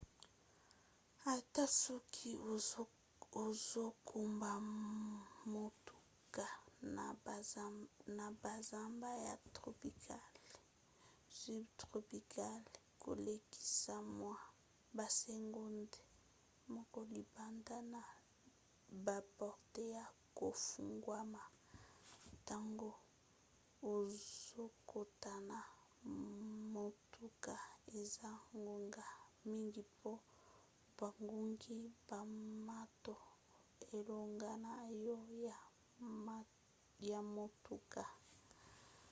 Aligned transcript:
ata 1.33 1.63
soki 1.81 2.29
ozokumba 3.45 4.51
motuka 5.53 6.45
na 8.17 8.27
bazamba 8.47 9.09
ya 9.25 9.33
tropical 9.55 10.23
subtropicale 11.41 12.69
kolekisa 13.03 13.93
mwa 14.17 14.35
basegonde 14.97 15.99
moke 16.73 17.01
libanda 17.15 17.77
na 17.93 18.01
baporte 19.05 19.83
ya 19.97 20.05
kofungwama 20.37 21.41
ntango 22.35 22.91
ozokota 23.93 25.33
na 25.49 25.59
motuka 26.73 27.53
eza 27.99 28.29
ngonga 28.59 29.05
mingi 29.47 29.83
po 29.99 30.11
bangungi 30.97 31.77
bamata 32.09 33.15
elongo 33.95 34.51
na 34.63 34.73
yo 35.05 35.19
na 37.11 37.17
motuka 37.35 38.03